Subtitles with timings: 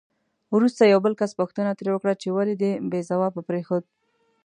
[0.55, 3.83] وروسته یو بل کس پوښتنه ترې وکړه چې ولې دې بې ځوابه پرېښود؟